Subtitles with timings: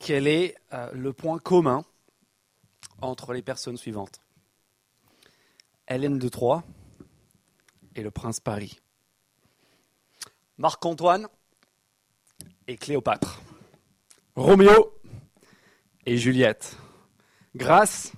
[0.00, 1.84] quel est euh, le point commun
[3.00, 4.20] entre les personnes suivantes?
[5.86, 6.64] Hélène de Troyes
[7.94, 8.80] et le prince Paris.
[10.58, 11.28] Marc-Antoine
[12.66, 13.40] et Cléopâtre.
[14.36, 14.98] Roméo
[16.06, 16.76] et Juliette.
[17.54, 18.12] Grâce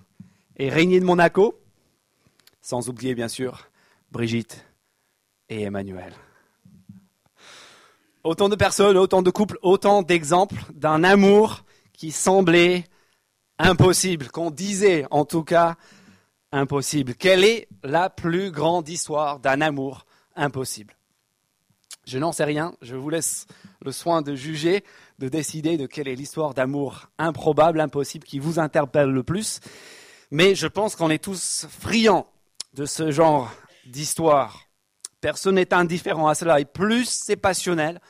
[0.57, 1.59] et Régnier de Monaco.
[2.61, 3.69] Sans oublier bien sûr
[4.13, 4.65] Brigitte
[5.49, 6.15] et Emmanuel.
[8.23, 11.65] Autant de personnes, autant de couples, autant d'exemples d'un amour
[12.03, 12.83] qui semblait
[13.61, 15.77] impossible, qu'on disait en tout cas
[16.51, 17.15] impossible.
[17.15, 20.05] Quelle est la plus grande histoire d'un amour
[20.35, 20.97] impossible?
[22.05, 23.47] Je n'en sais rien, je vous laisse
[23.85, 24.83] le soin de juger,
[25.21, 29.61] de décider de quelle est l'histoire d'amour improbable, impossible qui vous interpelle le plus.
[30.33, 32.27] Mais je pense qu'on est tous friands
[32.75, 33.49] de ce genre
[33.87, 34.63] d'histoire.
[35.21, 36.59] Personne n'est indifférent à cela.
[36.59, 38.01] Et plus c'est passionnel,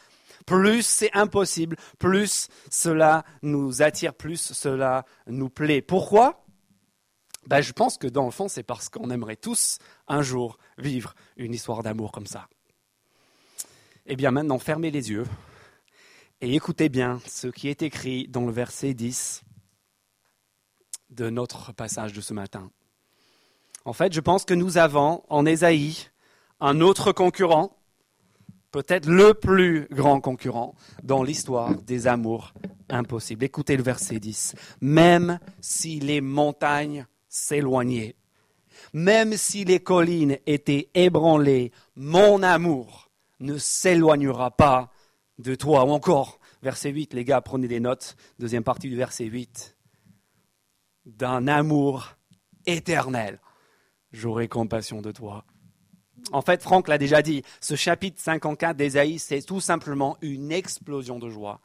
[0.47, 5.83] plus c'est impossible, plus cela nous attire, plus cela nous plaît.
[5.83, 6.45] Pourquoi?
[7.47, 11.15] Ben, Je pense que dans le fond, c'est parce qu'on aimerait tous un jour vivre
[11.37, 12.49] une histoire d'amour comme ça.
[14.07, 15.27] Eh bien maintenant, fermez les yeux
[16.41, 19.43] et écoutez bien ce qui est écrit dans le verset 10
[21.11, 22.71] de notre passage de ce matin.
[23.85, 26.09] En fait, je pense que nous avons en Ésaïe
[26.61, 27.77] un autre concurrent,
[28.73, 32.55] peut-être le plus grand concurrent dans l'histoire des amours
[32.89, 33.45] impossibles.
[33.45, 34.55] Écoutez le verset 10.
[34.81, 38.17] Même si les montagnes s'éloignaient,
[38.93, 44.91] même si les collines étaient ébranlées, mon amour ne s'éloignera pas
[45.39, 45.85] de toi.
[45.85, 49.77] Ou encore, verset 8, les gars, prenez des notes, deuxième partie du verset 8.
[51.05, 52.17] D'un amour
[52.67, 53.41] éternel,
[54.13, 55.45] j'aurai compassion de toi.
[56.31, 61.19] En fait, Franck l'a déjà dit, ce chapitre 54 d'Ésaïe, c'est tout simplement une explosion
[61.19, 61.61] de joie.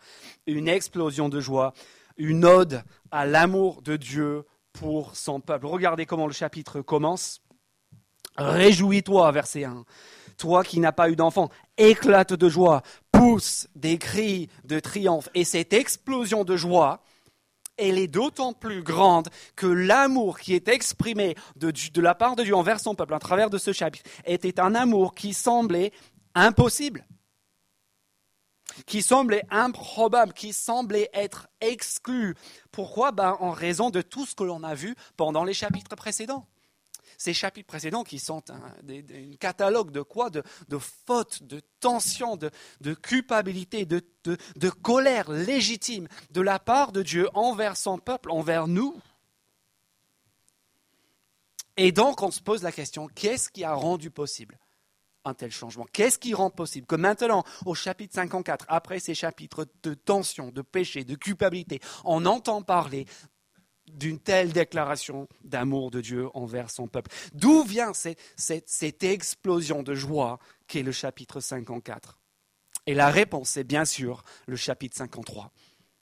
[0.47, 1.73] Une explosion de joie,
[2.17, 5.67] une ode à l'amour de Dieu pour son peuple.
[5.67, 7.41] Regardez comment le chapitre commence.
[8.37, 9.85] Réjouis-toi, verset 1.
[10.37, 15.29] Toi qui n'as pas eu d'enfant, éclate de joie, pousse des cris de triomphe.
[15.33, 17.01] Et cette explosion de joie,
[17.77, 22.55] elle est d'autant plus grande que l'amour qui est exprimé de, la part de Dieu
[22.55, 25.91] envers son peuple à travers de ce chapitre était un amour qui semblait
[26.35, 27.05] impossible,
[28.85, 32.35] qui semblait improbable, qui semblait être exclu.
[32.71, 33.11] Pourquoi?
[33.11, 36.47] Ben, En raison de tout ce que l'on a vu pendant les chapitres précédents
[37.17, 38.73] ces chapitres précédents qui sont un,
[39.39, 40.43] catalogue de quoi de,
[40.77, 47.75] fautes, de tensions, de, culpabilité, de, de colère légitime de la part de Dieu envers
[47.75, 48.95] son peuple, envers nous.
[51.75, 54.57] Et donc on se pose la question, qu'est-ce qui a rendu possible
[55.25, 55.85] un tel changement?
[55.91, 60.61] Qu'est-ce qui rend possible que maintenant, au chapitre 54, après ces chapitres de tension, de
[60.61, 63.05] péché, de culpabilité, on entend parler
[63.87, 67.11] d'une telle déclaration d'amour de Dieu envers son peuple.
[67.33, 72.19] D'où vient cette, explosion de joie qu'est le chapitre 54
[72.85, 75.51] Et la réponse est bien sûr le chapitre 53.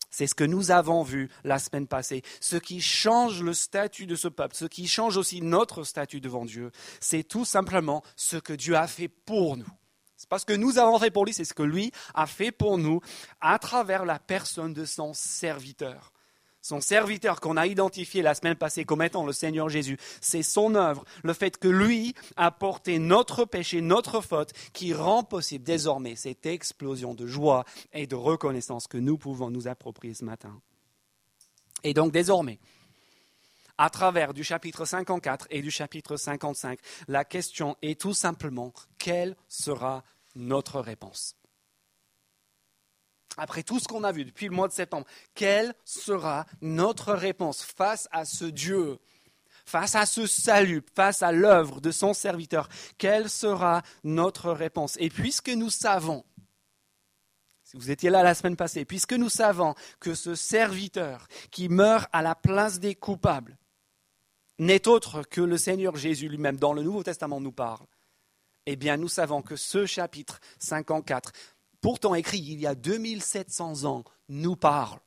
[0.10, 2.22] C'est ce que nous avons vu la semaine passée.
[2.40, 6.46] Ce qui change le statut de ce peuple, ce qui change aussi notre statut devant
[6.46, 6.72] Dieu,
[7.02, 9.68] c'est tout simplement ce que Dieu a fait pour nous.
[10.16, 12.78] C'est parce que nous avons fait pour lui, c'est ce que lui a fait pour
[12.78, 13.02] nous
[13.42, 16.14] à travers la personne de son serviteur
[16.66, 20.74] son serviteur qu'on a identifié la semaine passée comme étant le Seigneur Jésus, c'est son
[20.74, 26.16] œuvre, le fait que lui a porté notre péché, notre faute, qui rend possible désormais
[26.16, 30.60] cette explosion de joie et de reconnaissance que nous pouvons nous approprier ce matin.
[31.84, 32.58] Et donc désormais,
[33.78, 39.36] à travers du chapitre 54 et du chapitre 55, la question est tout simplement quelle
[39.48, 40.04] sera
[40.36, 41.36] notre réponse?
[43.38, 47.64] Après tout ce qu'on a vu depuis le mois de septembre, quelle sera notre réponse
[47.64, 49.00] face à ce Dieu,
[49.66, 52.70] face à ce salut, face à l'œuvre de son serviteur?
[52.98, 54.96] Quelle sera notre réponse?
[55.00, 56.24] Et puisque nous savons,
[57.64, 62.08] si vous étiez là la semaine passée, puisque nous savons que ce serviteur qui meurt
[62.14, 63.58] à la place des coupables
[64.60, 67.86] n'est autre que le Seigneur Jésus lui-même, dans le Nouveau Testament nous parle,
[68.66, 71.32] eh bien nous savons que ce chapitre 54
[71.86, 74.98] pourtant écrit il y a 2700 ans, nous parle.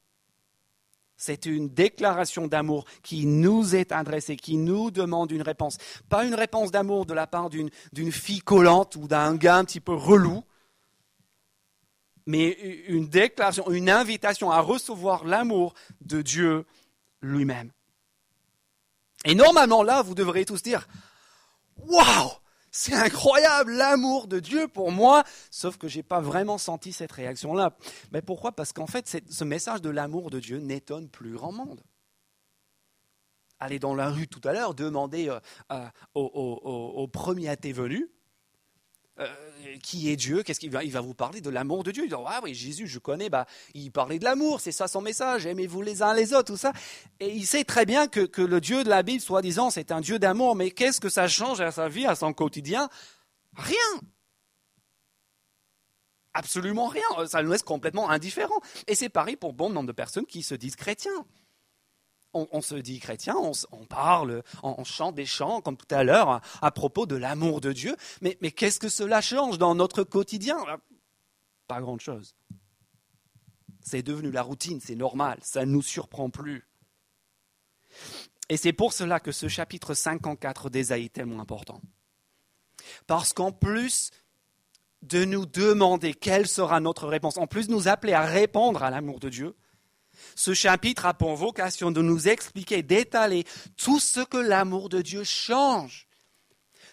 [1.16, 5.76] C'est une déclaration d'amour qui nous est adressée, qui nous demande une réponse.
[6.08, 9.80] Pas une réponse d'amour de la part d'une fille collante ou d'un gars un petit
[9.80, 10.44] peu relou,
[12.26, 12.50] mais
[12.86, 16.64] une déclaration, une invitation à recevoir l'amour de Dieu
[17.22, 17.72] lui-même.
[19.24, 20.86] Et normalement, là, vous devriez tous dire
[21.76, 22.30] Waouh
[22.78, 25.24] c'est incroyable, l'amour de Dieu pour moi.
[25.50, 27.76] Sauf que j'ai pas vraiment senti cette réaction-là.
[28.12, 28.52] Mais pourquoi?
[28.52, 31.82] Parce qu'en fait, ce message de l'amour de Dieu n'étonne plus grand monde.
[33.58, 35.28] Allez dans la rue tout à l'heure, demander
[35.72, 38.08] euh, au, premier tes venu,
[39.20, 39.26] euh,
[39.82, 40.42] qui est Dieu?
[40.42, 42.04] Qu'est-ce qu'il va Il va vous parler de l'amour de Dieu?
[42.04, 43.28] Il dit ah oui Jésus je connais.
[43.28, 45.46] Bah il parlait de l'amour, c'est ça son message.
[45.46, 46.72] Aimez-vous les uns les autres, tout ça.
[47.20, 50.00] Et il sait très bien que, que le Dieu de la Bible, soi-disant, c'est un
[50.00, 50.56] Dieu d'amour.
[50.56, 52.88] Mais qu'est-ce que ça change à sa vie, à son quotidien?
[53.56, 53.76] Rien.
[56.34, 57.26] Absolument rien.
[57.26, 58.60] Ça nous laisse complètement indifférents.
[58.86, 61.24] Et c'est pareil pour bon nombre de personnes qui se disent chrétiens
[62.34, 66.70] on, se dit chrétien, on, parle, on, chante des chants, comme tout à l'heure, à,
[66.70, 67.96] propos de l'amour de Dieu.
[68.20, 70.58] Mais, qu'est-ce que cela change dans notre quotidien?
[71.66, 72.34] Pas grand-chose.
[73.80, 76.68] C'est devenu la routine, c'est normal, ça ne nous surprend plus.
[78.48, 81.80] Et c'est pour cela que ce chapitre 54 d'Ésaïe est tellement important.
[83.06, 84.10] Parce qu'en plus
[85.02, 88.90] de nous demander quelle sera notre réponse, en plus de nous appeler à répondre à
[88.90, 89.56] l'amour de Dieu,
[90.34, 93.44] ce chapitre a pour vocation de nous expliquer, d'étaler
[93.76, 96.06] tout ce que l'amour de Dieu change,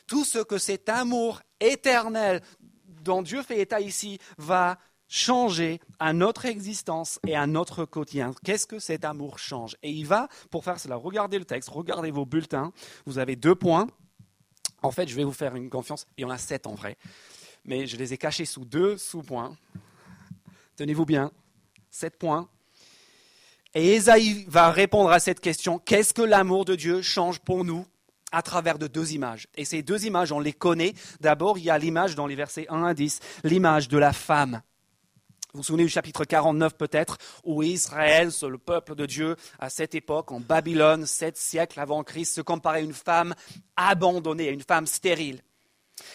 [0.07, 2.41] tout ce que cet amour éternel
[2.87, 4.77] dont Dieu fait état ici va
[5.07, 8.33] changer à notre existence et à notre quotidien.
[8.43, 9.77] Qu'est-ce que cet amour change?
[9.83, 12.73] Et il va, pour faire cela, regardez le texte, regardez vos bulletins.
[13.05, 13.87] Vous avez deux points.
[14.81, 16.05] En fait, je vais vous faire une confiance.
[16.17, 16.97] Il y en a sept en vrai.
[17.63, 19.55] Mais je les ai cachés sous deux sous-points.
[20.75, 21.31] Tenez-vous bien.
[21.89, 22.49] Sept points.
[23.77, 27.85] Et Esaïe va répondre à cette question, qu'est-ce que l'amour de Dieu change pour nous
[28.31, 29.47] à travers de deux images?
[29.55, 30.93] Et ces deux images, on les connaît.
[31.19, 34.61] D'abord, il y a l'image dans les versets 1 à 10, l'image de la femme.
[35.53, 39.93] Vous vous souvenez du chapitre 49 peut-être, où Israël, le peuple de Dieu, à cette
[39.93, 43.35] époque, en Babylone, sept siècles avant Christ, se comparait à une femme
[43.75, 45.41] abandonnée, à une femme stérile.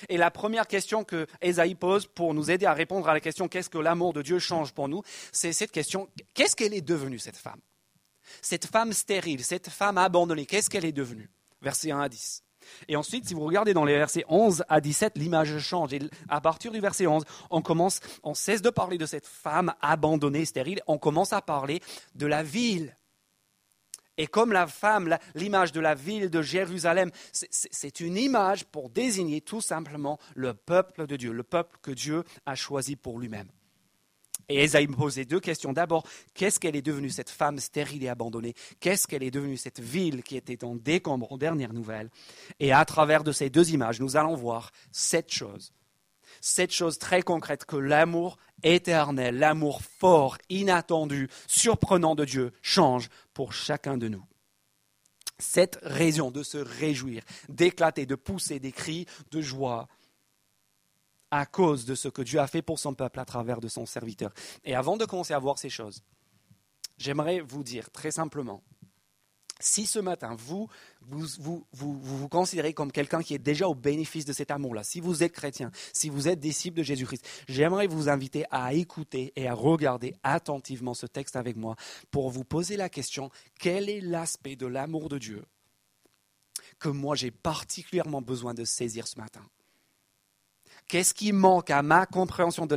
[0.09, 3.49] Et la première question que Esaïe pose pour nous aider à répondre à la question
[3.49, 7.19] qu'est-ce que l'amour de Dieu change pour nous, c'est cette question qu'est-ce qu'elle est devenue
[7.19, 7.61] cette femme?
[8.43, 11.31] Cette femme stérile, cette femme abandonnée, qu'est-ce qu'elle est devenue?
[11.63, 12.45] Verset 1 à 10.
[12.89, 15.93] Et ensuite, si vous regardez dans les versets 11 à 17, l'image change.
[15.95, 19.75] Et à partir du verset 11, on commence, on cesse de parler de cette femme
[19.81, 21.81] abandonnée, stérile, on commence à parler
[22.15, 22.97] de la ville
[24.21, 29.41] et comme la femme, l'image de la ville de Jérusalem, c'est une image pour désigner
[29.41, 33.49] tout simplement le peuple de Dieu, le peuple que Dieu a choisi pour lui-même.
[34.51, 35.73] Et Esaïe me posait deux questions.
[35.73, 38.53] D'abord, qu'est-ce qu'elle est devenue cette femme stérile et abandonnée?
[38.79, 42.11] Qu'est-ce qu'elle est devenue cette ville qui était en décombre aux dernières nouvelles
[42.59, 45.73] Et à travers de ces deux images, nous allons voir sept choses
[46.41, 53.53] cette chose très concrète que l'amour éternel, l'amour fort, inattendu, surprenant de Dieu change pour
[53.53, 54.25] chacun de nous.
[55.39, 59.89] Cette raison de se réjouir, d'éclater, de pousser des cris de joie
[61.31, 63.87] à cause de ce que Dieu a fait pour son peuple à travers de son
[63.87, 64.33] serviteur.
[64.65, 66.03] Et avant de commencer à voir ces choses,
[66.99, 68.63] j'aimerais vous dire très simplement
[69.61, 70.69] si ce matin, vous
[71.03, 75.33] vous, considérez comme quelqu'un qui est déjà au bénéfice de cet amour-là, si vous êtes
[75.33, 80.15] chrétien, si vous êtes disciple de Jésus-Christ, j'aimerais vous inviter à écouter et à regarder
[80.23, 81.77] attentivement ce texte avec moi
[82.11, 85.45] pour vous poser la question, quel est l'aspect de l'amour de Dieu
[86.79, 89.43] que moi j'ai particulièrement besoin de saisir ce matin?
[90.89, 92.75] Qu'est-ce qui manque à ma compréhension de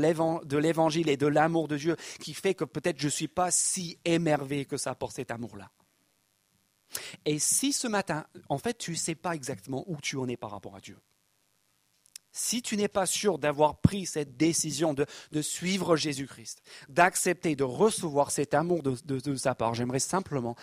[0.57, 3.97] l'évangile et de l'amour de Dieu qui fait que peut-être je ne suis pas si
[4.05, 5.71] émerveillé que ça pour cet amour-là?
[7.25, 10.37] Et si ce matin, en fait, tu ne sais pas exactement où tu en es
[10.37, 10.97] par rapport à Dieu,
[12.33, 15.05] si tu n'es pas sûr d'avoir pris cette décision de,
[15.41, 20.55] suivre Jésus-Christ, d'accepter, de recevoir cet amour de, sa part, j'aimerais simplement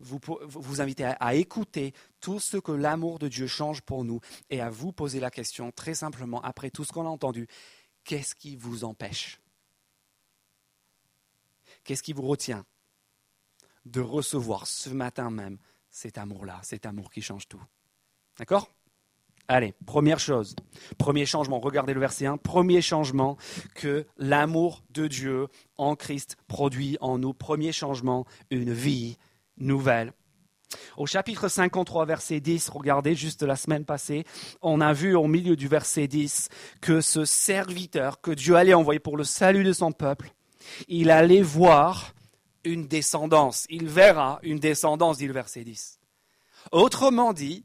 [0.00, 4.70] vous, inviter à, écouter tout ce que l'amour de Dieu change pour nous et à
[4.70, 7.46] vous poser la question très simplement, après tout ce qu'on a entendu,
[8.04, 9.42] qu'est-ce qui vous empêche?
[11.84, 12.64] Qu'est-ce qui vous retient
[13.84, 15.58] de recevoir ce matin même
[15.90, 17.62] cet amour-là, cet amour qui change tout.
[18.38, 18.70] D'accord?
[19.48, 20.54] Allez, première chose,
[20.96, 23.36] premier changement, regardez le verset 1, premier changement
[23.74, 29.16] que l'amour de Dieu en Christ produit en nous, premier changement, une vie
[29.58, 30.12] nouvelle.
[30.96, 34.24] Au chapitre 53, verset 10, regardez, juste la semaine passée,
[34.62, 36.48] on a vu au milieu du verset 10
[36.80, 40.32] que ce serviteur que Dieu allait envoyer pour le salut de son peuple,
[40.86, 42.14] il allait voir
[42.64, 43.66] une descendance.
[43.70, 45.98] Il verra une descendance, dit le verset 10.
[46.72, 47.64] Autrement dit,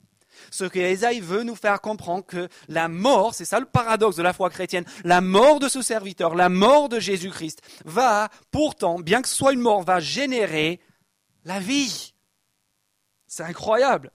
[0.51, 4.23] ce que Esaïe veut nous faire comprendre que la mort, c'est ça le paradoxe de
[4.23, 9.21] la foi chrétienne, la mort de ce serviteur, la mort de Jésus-Christ va pourtant, bien
[9.21, 10.79] que ce soit une mort, va générer
[11.43, 12.13] la vie.
[13.27, 14.11] C'est incroyable.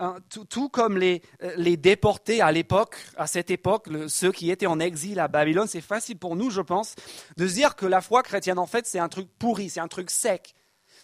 [0.00, 0.16] Hein,
[0.48, 4.80] tout, comme les, euh, les déportés à l'époque, à cette époque, ceux qui étaient en
[4.80, 6.94] exil à Babylone, c'est facile pour nous, je pense,
[7.36, 9.88] de se dire que la foi chrétienne, en fait, c'est un truc pourri, c'est un
[9.88, 10.54] truc sec,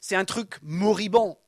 [0.00, 1.38] c'est un truc moribond.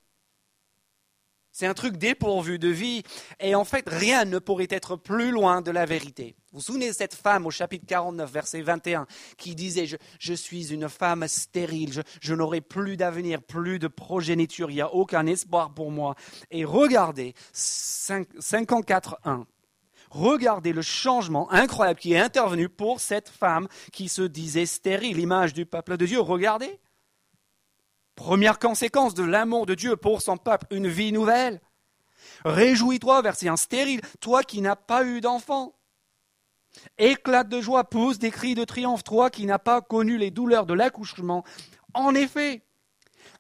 [1.59, 3.03] C'est un truc dépourvu de vie.
[3.41, 6.37] Et en fait, rien ne pourrait être plus loin de la vérité.
[6.53, 9.88] Vous vous souvenez de cette femme au chapitre 49, verset 21, qui disait,
[10.21, 14.95] je, suis une femme stérile, je, n'aurai plus d'avenir, plus de progéniture, il n'y a
[14.95, 16.15] aucun espoir pour moi.
[16.53, 19.43] Et regardez, 54.1.
[20.11, 25.55] Regardez le changement incroyable qui est intervenu pour cette femme qui se disait stérile, l'image
[25.55, 26.21] du peuple de Dieu.
[26.21, 26.79] Regardez.
[28.19, 31.61] Première conséquence de l'amour de Dieu pour son peuple, une vie nouvelle.
[32.45, 35.77] Réjouis-toi, verset 1, stérile, toi qui n'as pas eu d'enfant.
[36.99, 40.67] Éclate de joie, pousse des cris de triomphe, toi qui n'as pas connu les douleurs
[40.67, 41.45] de l'accouchement.
[41.95, 42.63] En effet,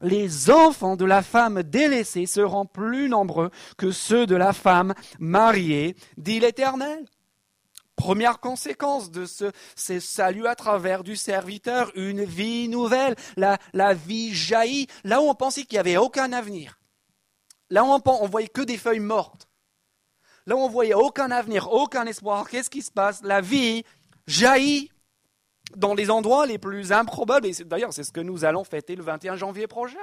[0.00, 5.96] les enfants de la femme délaissée seront plus nombreux que ceux de la femme mariée,
[6.18, 7.04] dit l'Éternel.
[7.98, 9.50] Première conséquence de ce,
[9.98, 15.64] salut à travers du serviteur, une vie nouvelle, la, vie jaillit, là où on pensait
[15.64, 16.78] qu'il n'y avait aucun avenir,
[17.70, 19.48] là où on, on voyait que des feuilles mortes,
[20.46, 23.20] là où on voyait aucun avenir, aucun espoir, qu'est-ce qui se passe?
[23.24, 23.84] La vie
[24.28, 24.90] jaillit
[25.76, 29.02] dans les endroits les plus improbables, et d'ailleurs c'est ce que nous allons fêter le
[29.02, 29.98] 21 janvier prochain.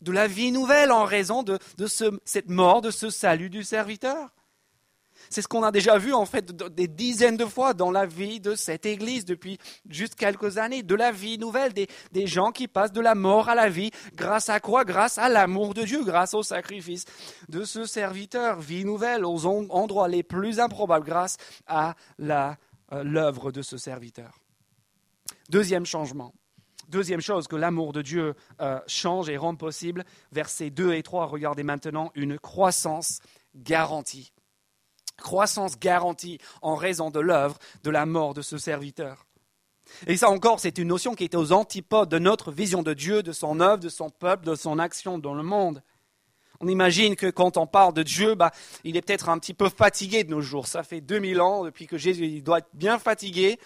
[0.00, 1.58] De la vie nouvelle en raison de,
[2.24, 4.30] cette mort, de ce salut du serviteur.
[5.30, 8.40] C'est ce qu'on a déjà vu en fait des dizaines de fois dans la vie
[8.40, 9.58] de cette Église depuis
[9.88, 13.54] juste quelques années, de la vie nouvelle, des, gens qui passent de la mort à
[13.54, 13.92] la vie.
[14.16, 14.84] Grâce à quoi?
[14.84, 17.04] Grâce à l'amour de Dieu, grâce au sacrifice
[17.48, 18.58] de ce serviteur.
[18.58, 21.36] Vie nouvelle aux endroits les plus improbables, grâce
[21.68, 22.54] à euh,
[23.04, 24.40] l'œuvre de ce serviteur.
[25.48, 26.34] Deuxième changement.
[26.88, 31.26] Deuxième chose que l'amour de Dieu euh, change et rend possible, versets 2 et 3,
[31.26, 33.20] regardez maintenant une croissance
[33.54, 34.32] garantie
[35.20, 39.26] croissance garantie en raison de l'œuvre de la mort de ce serviteur.
[40.06, 43.22] Et ça encore, c'est une notion qui est aux antipodes de notre vision de Dieu,
[43.22, 45.82] de son œuvre, de son peuple, de son action dans le monde.
[46.60, 48.50] On imagine que quand on parle de Dieu, bah,
[48.84, 50.66] il est peut-être un petit peu fatigué de nos jours.
[50.66, 53.58] Ça fait 2000 ans depuis que Jésus il doit être bien fatigué.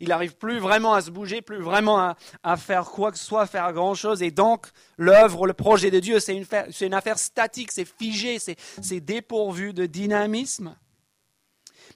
[0.00, 3.24] Il n'arrive plus vraiment à se bouger, plus vraiment à, à, faire quoi que ce
[3.24, 4.22] soit, faire grand-chose.
[4.22, 6.46] Et donc, l'œuvre, le projet de Dieu, c'est une,
[6.80, 10.76] une, affaire statique, c'est figé, c'est dépourvu de dynamisme.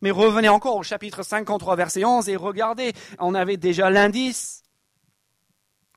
[0.02, 4.62] Mais revenez encore au chapitre 53, verset 11, et regardez, on avait déjà l'indice.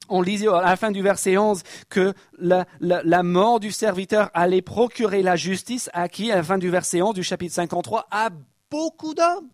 [0.08, 4.62] On lisait à la fin du verset 11 que la, la, mort du serviteur allait
[4.62, 8.30] procurer la justice à qui, à la fin du verset 11 du chapitre 53, à
[8.70, 9.50] beaucoup d'hommes.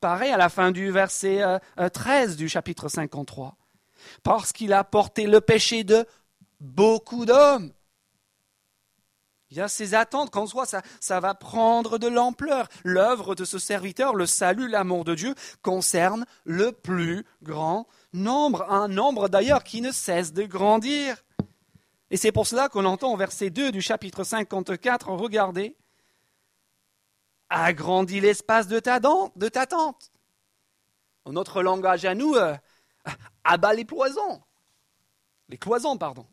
[0.00, 1.42] Pareil à la fin du verset
[1.92, 3.56] 13 euh, euh, du chapitre 53.
[4.22, 6.06] Parce qu'il a porté le péché de
[6.60, 7.72] beaucoup d'hommes.
[9.50, 12.68] Il y a ces attentes qu'en soi, ça, ça va prendre de l'ampleur.
[12.84, 18.70] L'œuvre de ce serviteur, le salut, l'amour de Dieu, concerne le plus grand nombre.
[18.70, 21.22] Un nombre d'ailleurs qui ne cesse de grandir.
[22.10, 25.76] Et c'est pour cela qu'on entend au verset 2 du chapitre 54, regardez,
[27.48, 30.10] agrandis l'espace de ta, de ta tente.
[31.24, 32.54] En notre langage à nous, euh,
[33.44, 34.42] abat les cloisons.
[35.48, 36.26] Les cloisons, pardon.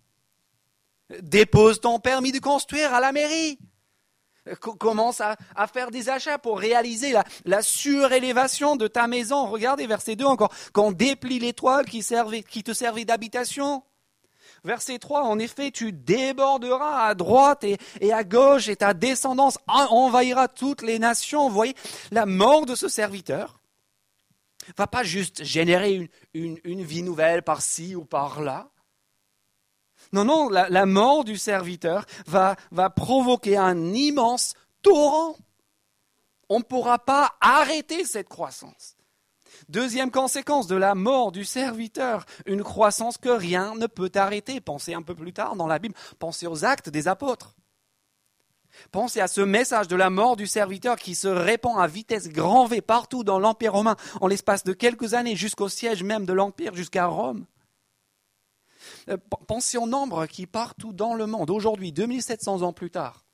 [1.22, 3.60] Dépose ton permis de construire à la mairie.
[4.60, 7.14] Commence à, faire des achats pour réaliser
[7.46, 9.46] la, surélévation de ta maison.
[9.46, 10.54] Regardez verset 2 encore.
[10.74, 12.06] Qu'on déplie l'étoile qui,
[12.50, 13.84] qui te servait d'habitation.
[14.66, 20.48] Verset 3, en effet, tu déborderas à droite et, à gauche et ta descendance envahira
[20.48, 21.50] toutes les nations.
[21.50, 21.76] Vous voyez,
[22.12, 23.60] la mort de ce serviteur
[24.78, 28.73] va pas juste générer une vie nouvelle par-ci ou par-là.
[30.14, 34.54] Non, non, la, mort du serviteur va, va provoquer un immense
[34.84, 35.36] torrent.
[36.50, 38.96] On ne pourra pas arrêter cette croissance.
[39.70, 44.62] Deuxième conséquence de la mort du serviteur, une croissance que rien ne peut arrêter.
[44.62, 47.56] Pensez un peu plus tard dans la Bible, pensez aux actes des apôtres.
[48.92, 52.66] Pensez à ce message de la mort du serviteur qui se répand à vitesse grand
[52.66, 56.76] V partout dans l'Empire romain en l'espace de quelques années jusqu'au siège même de l'Empire,
[56.76, 57.46] jusqu'à Rome.
[59.10, 59.18] Euh,
[59.48, 63.26] pensez au nombre qui partout dans le monde, aujourd'hui, 2700 ans plus tard,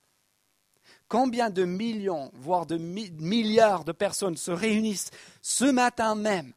[1.08, 5.10] combien de millions, voire de milliards de personnes se réunissent
[5.42, 6.52] ce matin même,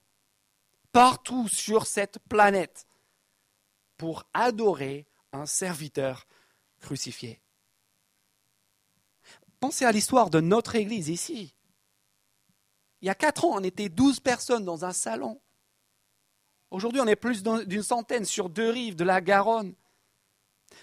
[0.91, 2.88] partout sur cette planète,
[3.98, 6.27] pour adorer un serviteur
[6.79, 7.41] crucifié?
[9.60, 11.55] Pensez à l'histoire de notre Église ici.
[13.01, 15.41] Il y a quatre ans, on était douze personnes dans un salon.
[16.74, 19.75] Aujourd'hui, on est plus d'une centaine sur deux rives de la Garonne.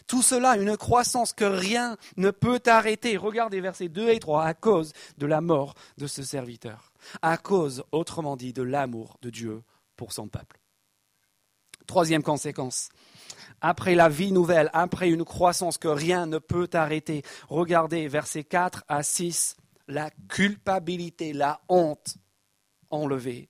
[0.06, 3.16] Tout cela, une croissance que rien ne peut arrêter.
[3.16, 6.92] Regardez versets 2 et 3, à cause de la mort de ce serviteur.
[7.22, 9.64] À cause, autrement dit, de l'amour de Dieu
[9.96, 10.60] pour son peuple.
[11.88, 12.90] Troisième conséquence.
[13.60, 18.84] Après la vie nouvelle, après une croissance que rien ne peut arrêter, regardez versets 4
[18.86, 19.56] à 6,
[19.88, 22.16] la culpabilité, la honte
[22.90, 23.48] enlevée.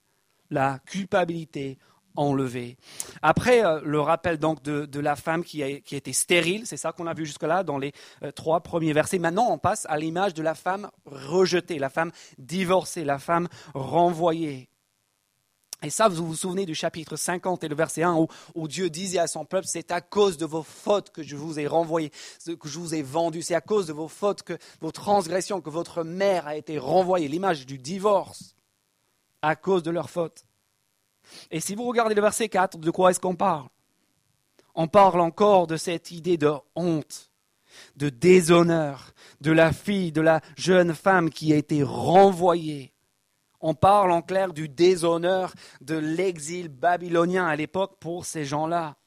[0.49, 1.77] La culpabilité
[2.15, 2.77] enlevée.
[3.21, 6.91] Après euh, le rappel donc de, la femme qui, a, qui était stérile, c'est ça
[6.91, 9.19] qu'on a vu jusque-là dans les euh, trois premiers versets.
[9.19, 14.71] Maintenant, on passe à l'image de la femme rejetée, la femme divorcée, la femme renvoyée.
[15.83, 19.17] Et ça, vous vous souvenez du chapitre 50 et le verset 1 où, Dieu disait
[19.17, 22.11] à son peuple, c'est à cause de vos fautes que je vous ai renvoyé,
[22.45, 25.71] que je vous ai vendu, c'est à cause de vos fautes, que vos transgressions, que
[25.71, 28.55] votre mère a été renvoyée, l'image du divorce,
[29.41, 30.45] à cause de leurs fautes.
[31.49, 33.67] Et si vous regardez le verset 4, de quoi est-ce qu'on parle?
[34.75, 37.31] On parle encore de cette idée de honte,
[37.95, 42.93] de déshonneur, de la fille, de la jeune femme qui a été renvoyée
[43.61, 48.97] on parle en clair du déshonneur de l'exil babylonien à l'époque pour ces gens-là.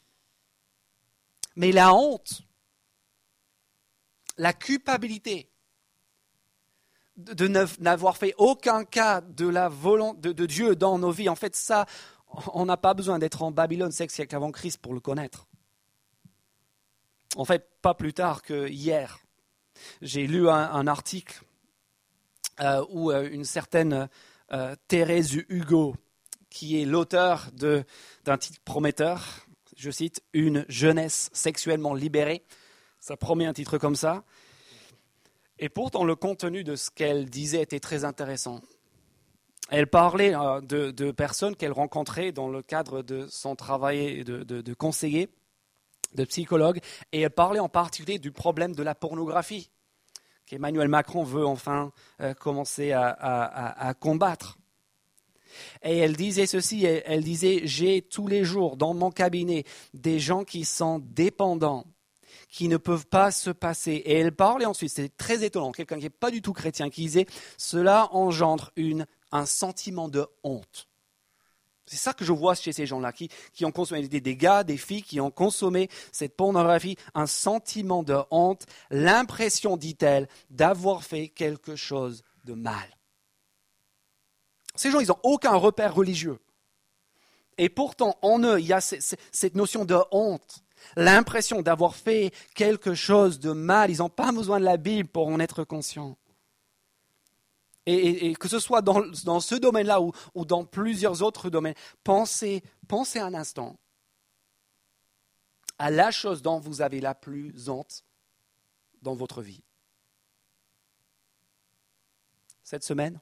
[1.56, 2.42] Mais la honte,
[4.38, 5.50] la culpabilité
[7.16, 11.86] de n'avoir fait aucun cas de la volonté Dieu dans nos vies, en fait, ça,
[12.54, 15.46] on n'a pas besoin d'être en Babylone cinq siècles avant Christ pour le connaître.
[17.36, 19.18] En fait, pas plus tard que hier,
[20.02, 21.42] j'ai lu un, article
[22.60, 24.08] euh, où euh, une certaine
[24.52, 25.96] euh, Thérèse Hugo,
[26.48, 29.44] qui est l'auteur d'un titre prometteur,
[29.76, 32.44] je cite, Une jeunesse sexuellement libérée.
[33.00, 34.22] Ça promet un titre comme ça.
[35.58, 38.60] Et pourtant, le contenu de ce qu'elle disait était très intéressant.
[39.70, 45.30] Elle parlait euh, de, personnes qu'elle rencontrait dans le cadre de son travail de, conseiller,
[46.14, 46.80] de psychologue,
[47.12, 49.70] et elle parlait en particulier du problème de la pornographie
[50.46, 54.58] qu'Emmanuel Macron veut enfin euh, commencer à, combattre.
[55.82, 60.44] Et elle disait ceci, elle, disait, j'ai tous les jours dans mon cabinet des gens
[60.44, 61.86] qui sont dépendants,
[62.48, 63.92] qui ne peuvent pas se passer.
[63.92, 67.02] Et elle parlait ensuite, c'est très étonnant, quelqu'un qui n'est pas du tout chrétien, qui
[67.02, 70.88] disait, cela engendre une, un sentiment de honte.
[71.86, 73.28] C'est ça que je vois chez ces gens-là, qui,
[73.62, 78.64] ont consommé des, gars, des filles qui ont consommé cette pornographie, un sentiment de honte,
[78.90, 82.96] l'impression, dit-elle, d'avoir fait quelque chose de mal.
[84.76, 86.38] Ces gens, ils n'ont aucun repère religieux.
[87.58, 90.64] Et pourtant, en eux, il y a cette notion de honte,
[90.96, 93.90] l'impression d'avoir fait quelque chose de mal.
[93.90, 96.16] Ils n'ont pas besoin de la Bible pour en être conscients.
[97.86, 103.18] Et, que ce soit dans, ce domaine-là ou, ou, dans plusieurs autres domaines, pensez, pensez
[103.18, 103.78] un instant
[105.78, 108.04] à la chose dont vous avez la plus honte
[109.02, 109.62] dans votre vie.
[112.62, 113.20] Cette semaine,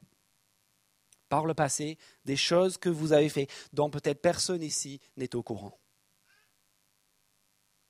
[1.27, 5.43] par le passé, des choses que vous avez faites dont peut-être personne ici n'est au
[5.43, 5.77] courant.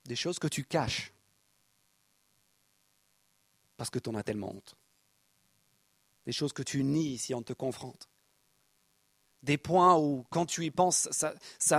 [0.05, 1.13] Des choses que tu caches
[3.77, 4.75] parce que tu en as tellement honte
[6.25, 8.09] des choses que tu nies si on te confronte.
[9.41, 11.09] Des points où, quand tu y penses,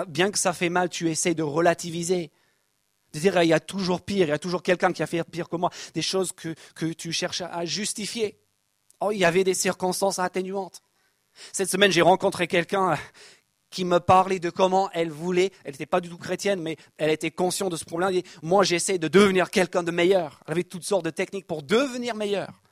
[0.09, 2.31] bien que ça fait mal, tu essaies de relativiser.
[3.13, 5.25] De dire, il y a toujours pire, il y a toujours quelqu'un qui a fait
[5.25, 5.71] pire que moi.
[5.95, 6.55] Des choses que,
[6.93, 8.39] tu cherches à justifier.
[9.01, 10.83] Oh, il y avait des circonstances atténuantes.
[11.53, 12.99] Cette semaine, j'ai rencontré quelqu'un
[13.71, 17.11] qui me parlait de comment elle voulait, elle n'était pas du tout chrétienne, mais elle
[17.11, 18.11] était consciente de ce problème.
[18.11, 20.41] Elle dit, moi, j'essaie de devenir quelqu'un de meilleur.
[20.47, 22.64] Elle avait toutes sortes de techniques pour devenir meilleur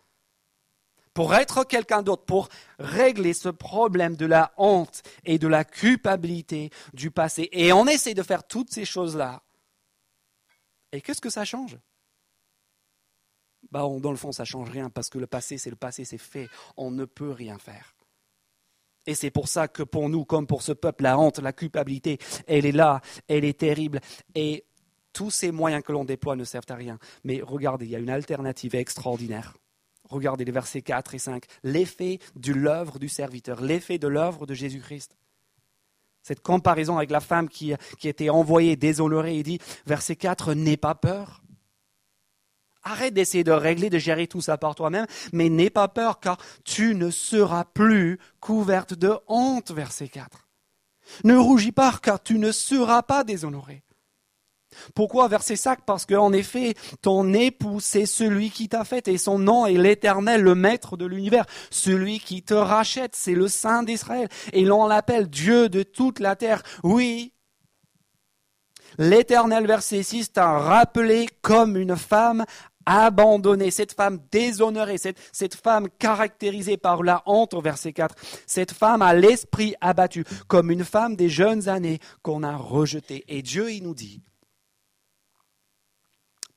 [1.15, 2.49] pour être quelqu'un d'autre, pour
[2.79, 7.49] régler ce problème de la honte et de la culpabilité du passé.
[7.53, 9.43] Et on essaie de faire toutes ces choses-là.
[10.93, 11.79] Et qu'est-ce que ça change?
[13.71, 16.19] Bah, Dans le fond, ça change rien parce que le passé, c'est le passé, c'est
[16.19, 16.49] fait.
[16.77, 17.95] On ne peut rien faire.
[19.07, 22.19] Et c'est pour ça que pour nous, comme pour ce peuple, la honte, la culpabilité,
[22.47, 24.01] elle est là, elle est terrible.
[24.35, 24.65] Et
[25.13, 26.99] tous ces moyens que l'on déploie ne servent à rien.
[27.25, 29.57] Mais regardez, il y a une alternative extraordinaire.
[30.09, 31.45] Regardez les versets 4 et 5.
[31.63, 35.17] L'effet de l'œuvre du serviteur, l'effet de l'œuvre de Jésus-Christ.
[36.23, 40.77] Cette comparaison avec la femme qui, qui était envoyée, déshonorée, il dit, verset 4, n'aie
[40.77, 41.43] pas peur.
[42.85, 46.39] Arrête d'essayer de régler, de gérer tout ça par toi-même, mais n'aie pas peur car
[46.65, 50.49] tu ne seras plus couverte de honte, verset 4.
[51.25, 53.83] Ne rougis pas car tu ne seras pas déshonoré.
[54.95, 59.39] Pourquoi verset 5 Parce qu'en effet, ton époux, c'est celui qui t'a fait, et son
[59.39, 64.29] nom est l'Éternel, le Maître de l'univers, celui qui te rachète, c'est le Saint d'Israël,
[64.53, 66.63] et l'on l'appelle Dieu de toute la terre.
[66.83, 67.33] Oui,
[68.99, 72.45] L'Éternel, verset 6, t'a rappelé comme une femme
[72.87, 78.15] abandonnée, cette femme déshonorée, cette, femme caractérisée par la honte, verset 4,
[78.47, 83.25] cette femme à l'esprit abattu, comme une femme des jeunes années qu'on a rejetée.
[83.29, 84.23] Et Dieu, il nous dit,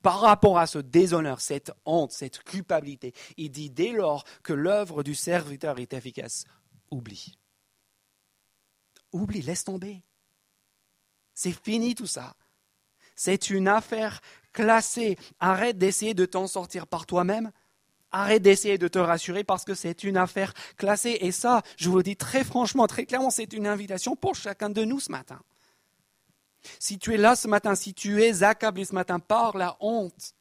[0.06, 5.02] par rapport à ce déshonneur, cette honte, cette culpabilité, il dit dès lors que l'œuvre
[5.02, 6.46] du serviteur est efficace,
[6.92, 7.40] oublie.
[9.12, 10.04] Oublie, laisse tomber.
[11.34, 12.36] C'est fini tout ça.
[13.16, 14.22] C'est une affaire
[14.54, 15.18] classée.
[15.40, 17.52] Arrête d'essayer de t'en sortir par toi-même.
[18.12, 21.18] Arrête d'essayer de te rassurer parce que c'est une affaire classée.
[21.22, 24.70] Et ça, je vous le dis très franchement, très clairement, c'est une invitation pour chacun
[24.70, 25.42] de nous ce matin.
[26.80, 30.36] Si tu es là ce matin, si tu es accablé ce matin par la honte,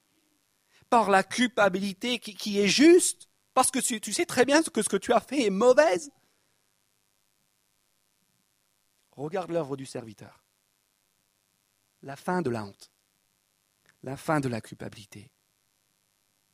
[0.90, 4.96] par la culpabilité qui, est juste, parce que tu, sais très bien que ce que
[4.96, 6.10] tu as fait est mauvaise,
[9.12, 10.40] regarde l'œuvre du serviteur
[12.04, 12.92] la fin de la honte,
[14.02, 15.30] la fin de la culpabilité.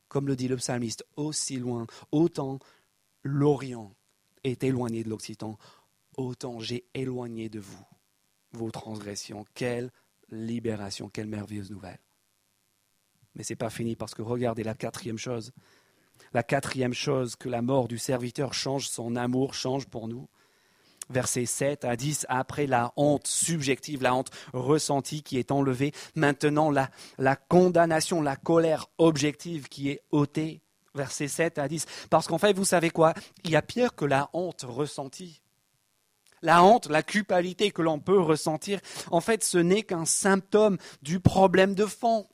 [0.07, 2.59] Comme le dit le psalmiste, aussi loin, autant
[3.23, 3.93] l'Orient
[4.43, 5.57] est éloigné de l'Occitan,
[6.15, 7.85] autant j'ai éloigné de vous
[8.53, 9.45] vos transgressions.
[9.53, 9.91] Quelle
[10.29, 11.99] libération, quelle merveilleuse nouvelle.
[13.35, 15.51] Mais ce n'est pas fini parce que regardez la quatrième chose.
[16.33, 20.29] La quatrième chose que la mort du serviteur change, son amour change pour nous,
[21.09, 26.71] versets 7 à 10, après la honte subjective, la honte ressentie qui est enlevée, maintenant
[26.71, 30.61] la, condamnation, la colère objective qui est ôtée,
[30.95, 31.85] versets 7 à 10.
[32.09, 33.13] Parce qu'en fait, vous savez quoi?
[33.43, 35.41] Il y a pire que la honte ressentie.
[36.41, 38.79] La honte, la culpabilité que l'on peut ressentir,
[39.11, 42.27] en fait, ce n'est qu'un symptôme du problème de fond.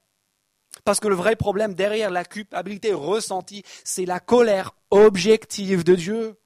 [0.85, 6.37] Parce que le vrai problème derrière la culpabilité ressentie, c'est la colère objective de Dieu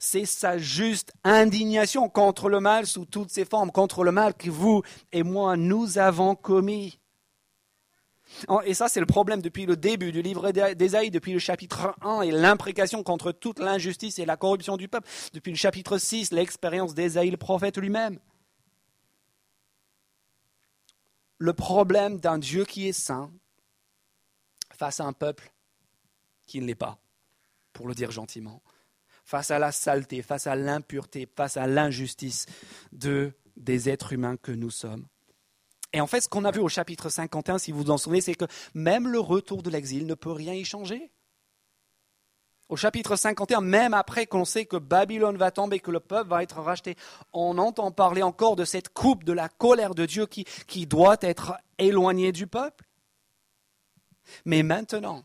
[0.00, 4.50] c'est sa juste indignation contre le mal sous toutes ses formes, contre le mal que
[4.50, 6.98] vous et moi nous avons commis.
[8.64, 12.22] Et ça, c'est le problème depuis le début du livre d'Ésaïe, depuis le chapitre 1,
[12.22, 16.94] et l'imprécation contre toute l'injustice et la corruption du peuple, depuis le chapitre 6, l'expérience
[16.94, 18.18] d'Ésaïe, le prophète lui-même.
[21.38, 23.30] Le problème d'un Dieu qui est saint
[24.72, 25.52] face à un peuple
[26.46, 26.98] qui ne l'est pas,
[27.72, 28.62] pour le dire gentiment
[29.28, 32.46] face à la saleté, face à l'impureté, face à l'injustice
[32.92, 35.06] de, des êtres humains que nous sommes.
[35.92, 38.20] Et en fait, ce qu'on a vu au chapitre 51, si vous vous en souvenez,
[38.20, 41.10] c'est que même le retour de l'exil ne peut rien y changer.
[42.68, 46.42] Au chapitre 51, même après qu'on sait que Babylone va tomber, que le peuple va
[46.42, 46.96] être racheté,
[47.32, 51.16] on entend parler encore de cette coupe de la colère de Dieu qui, qui doit
[51.22, 52.84] être éloignée du peuple.
[54.44, 55.24] Mais maintenant,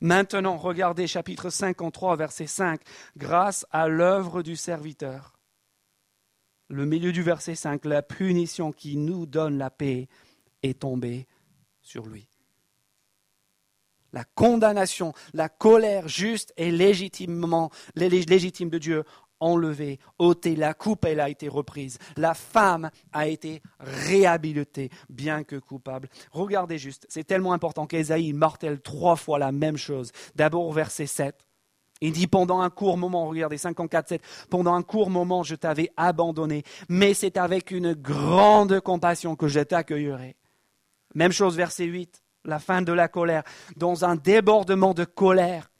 [0.00, 2.80] Maintenant, regardez chapitre 53, verset 5.
[3.16, 5.32] Grâce à l'œuvre du serviteur.
[6.68, 10.08] Le milieu du verset 5, la punition qui nous donne la paix
[10.62, 11.26] est tombée
[11.82, 12.28] sur lui.
[14.12, 19.04] La condamnation, la colère juste et légitimement légitime de Dieu
[19.40, 21.98] enlevée, ôtée, la coupe, elle a été reprise.
[22.16, 26.08] La femme a été réhabilitée, bien que coupable.
[26.30, 30.12] Regardez juste, c'est tellement important qu'Ésaïe martèle trois fois la même chose.
[30.34, 31.46] D'abord verset 7.
[32.00, 35.90] Il dit pendant un court moment, regardez 54, 7, pendant un court moment je t'avais
[35.96, 40.36] abandonné, mais c'est avec une grande compassion que je t'accueillerai.
[41.14, 43.44] Même chose verset 8, la fin de la colère.
[43.76, 45.70] Dans un débordement de colère,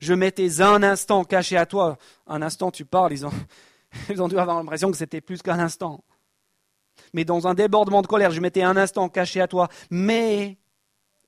[0.00, 1.96] je m'étais un instant caché à toi.
[2.26, 3.32] Un instant, tu parles, ils ont,
[4.10, 6.04] ils ont dû avoir l'impression que c'était plus qu'un instant.
[7.12, 9.68] Mais dans un débordement de colère, je m'étais un instant caché à toi.
[9.90, 10.58] Mais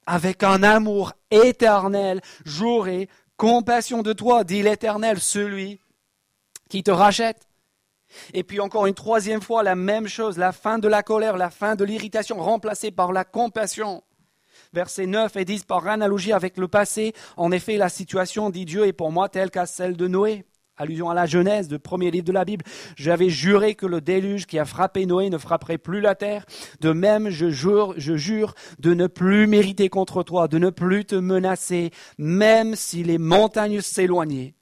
[0.06, 3.08] avec un amour éternel, j'aurai
[3.40, 5.80] compassion de toi, dit l'Éternel, celui
[6.68, 7.48] qui te rachète.
[8.34, 11.48] Et puis encore une troisième fois, la même chose, la fin de la colère, la
[11.48, 14.02] fin de l'irritation, remplacée par la compassion
[14.74, 17.14] versets 9 et 10 par analogie avec le passé.
[17.38, 20.44] En effet, la situation, dit Dieu, est pour moi telle qu'à celle de Noé.
[20.80, 22.64] Allusion à la Genèse, le premier livre de la Bible.
[22.96, 26.46] J'avais juré que le déluge qui a frappé Noé ne frapperait plus la terre.
[26.80, 31.04] De même, je jure, je jure de ne plus mériter contre toi, de ne plus
[31.04, 34.54] te menacer, même si les montagnes s'éloignaient,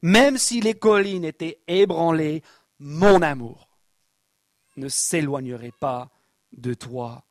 [0.00, 2.42] même si les collines étaient ébranlées,
[2.78, 3.68] mon amour
[4.78, 6.10] ne s'éloignerait pas
[6.56, 7.22] de toi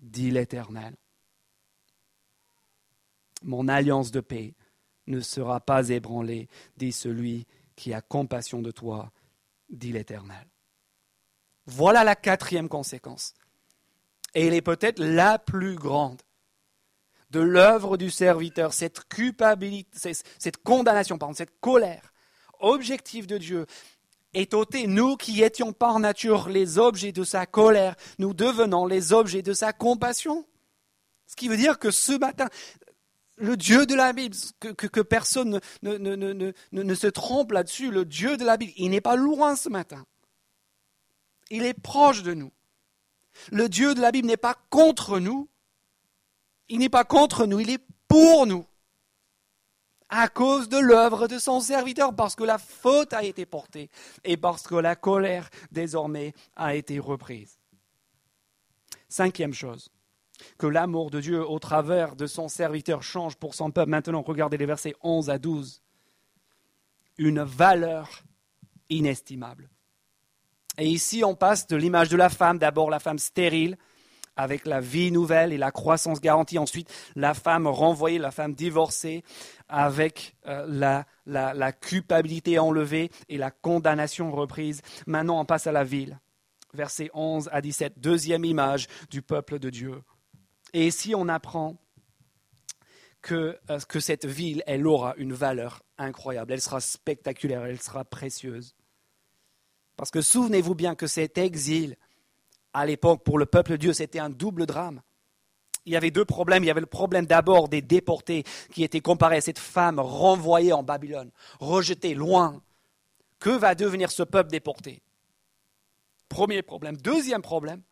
[0.00, 0.94] dit l'Éternel.
[3.42, 4.54] Mon alliance de paix
[5.10, 7.46] ne sera pas ébranlée, dit celui
[7.76, 9.10] qui a compassion de toi,
[9.68, 10.46] dit l'Éternel.
[11.66, 13.34] Voilà la quatrième conséquence.
[14.34, 16.20] Et elle est peut-être la plus grande
[17.30, 22.12] de l'œuvre du serviteur, cette culpabilité, cette condamnation, pardon, cette colère
[22.60, 23.66] objective de Dieu
[24.34, 24.86] est ôté.
[24.86, 29.52] Nous qui étions par nature les objets de sa colère, nous devenons les objets de
[29.52, 30.46] sa compassion.
[31.26, 32.48] Ce qui veut dire que ce matin,
[33.40, 38.44] le Dieu de la Bible, que, personne ne, ne, se trompe là-dessus, le Dieu de
[38.44, 40.06] la Bible, il n'est pas loin ce matin.
[41.50, 42.52] Il est proche de nous.
[43.50, 45.48] Le Dieu de la Bible n'est pas contre nous.
[46.68, 48.66] Il n'est pas contre nous, il est pour nous.
[50.10, 53.90] À cause de l'œuvre de son serviteur, parce que la faute a été portée
[54.24, 57.58] et parce que la colère désormais a été reprise.
[59.08, 59.88] Cinquième chose,
[60.58, 63.90] que l'amour de Dieu au travers de son serviteur change pour son peuple.
[63.90, 65.82] Maintenant, regardez les versets 11 à 12.
[67.18, 68.22] Une valeur
[68.88, 69.68] inestimable.
[70.78, 73.76] Et ici, on passe de l'image de la femme, d'abord la femme stérile,
[74.36, 76.58] avec la vie nouvelle et la croissance garantie.
[76.58, 79.22] Ensuite, la femme renvoyée, la femme divorcée,
[79.68, 84.80] avec euh, la, la culpabilité enlevée et la condamnation reprise.
[85.06, 86.18] Maintenant, on passe à la ville.
[86.72, 90.02] Versets 11 à 17, deuxième image du peuple de Dieu.
[90.72, 91.76] Et ici, on apprend
[93.22, 98.04] que, euh, que cette ville, elle aura une valeur incroyable, elle sera spectaculaire, elle sera
[98.04, 98.74] précieuse.
[99.96, 101.96] Parce que souvenez-vous bien que cet exil,
[102.72, 105.02] à l'époque, pour le peuple de Dieu, c'était un double drame.
[105.86, 106.62] Il y avait deux problèmes.
[106.64, 110.72] Il y avait le problème d'abord des déportés qui étaient comparés à cette femme renvoyée
[110.72, 112.62] en Babylone, rejetée loin.
[113.38, 115.02] Que va devenir ce peuple déporté?
[116.28, 116.96] Premier problème.
[116.98, 117.82] Deuxième problème,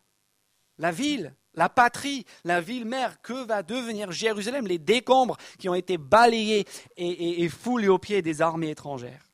[0.78, 5.74] la ville la patrie, la ville mère, que va devenir Jérusalem, les décombres qui ont
[5.74, 9.28] été balayés et, foulés aux pieds des armées étrangères.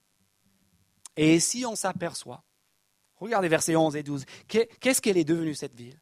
[1.16, 2.42] Et si on s'aperçoit,
[3.16, 6.00] regardez versets 11 et 12, qu'est-ce qu'elle est devenue cette ville?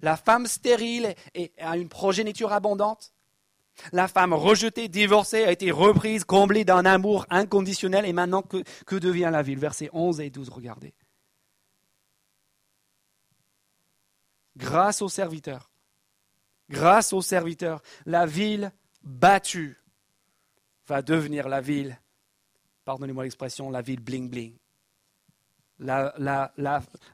[0.00, 1.14] La femme stérile
[1.58, 3.12] a une progéniture abondante
[3.92, 8.06] la femme rejetée, divorcée, a été reprise, comblée d'un amour inconditionnel.
[8.06, 9.58] Et maintenant, que, que devient la ville?
[9.58, 10.94] Versets 11 et 12, regardez.
[14.56, 15.70] Grâce au serviteur,
[16.70, 19.76] grâce au serviteur, la ville battue
[20.86, 21.98] va devenir la ville,
[22.84, 24.00] pardonnez-moi l'expression, la ville
[25.78, 26.52] la, la,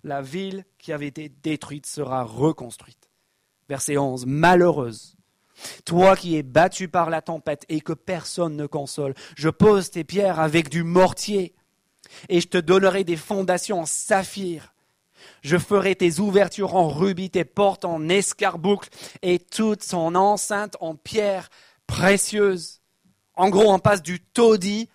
[0.05, 3.11] la, ville qui avait été détruite sera reconstruite.
[3.68, 4.26] Verset 11.
[4.26, 5.16] Malheureuse,
[5.85, 10.05] toi qui es battu par la tempête et que personne ne console, je pose tes
[10.05, 11.55] pierres avec du mortier
[12.28, 14.71] et je te donnerai des fondations en saphir
[15.42, 18.88] je ferai tes ouvertures en rubis, tes portes en escarboucle
[19.22, 21.48] et toute son enceinte en pierre
[21.87, 22.80] précieuse.
[23.35, 24.88] En gros, on passe du taudis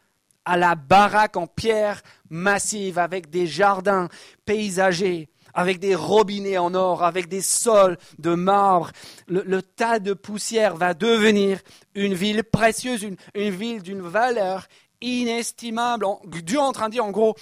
[0.45, 4.07] à la baraque en pierre massive avec des jardins
[4.45, 8.91] paysagers, avec des robinets en or, avec des sols de marbre.
[9.27, 11.59] Le, tas de poussière va devenir
[11.95, 14.67] une ville précieuse, une, une ville d'une valeur
[15.01, 16.05] inestimable.
[16.43, 17.35] Dieu est en train de dire en gros,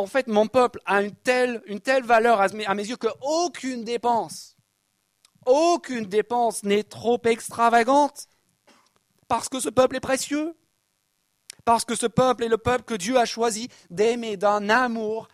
[0.00, 1.62] en fait, mon peuple a une telle,
[2.04, 4.56] valeur à mes, à mes yeux qu'aucune dépense,
[5.44, 8.28] aucune dépense n'est trop extravagante,
[9.28, 10.56] parce que ce peuple est précieux,
[11.64, 15.28] parce que ce peuple est le peuple que Dieu a choisi d'aimer d'un amour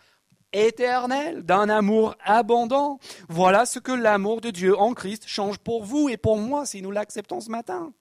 [0.51, 2.99] éternel, d'un amour abondant.
[3.29, 6.81] Voilà ce que l'amour de Dieu en Christ change pour vous et pour moi si
[6.81, 7.93] nous l'acceptons ce matin.